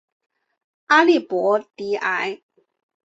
[0.87, 2.41] 阿利博迪埃。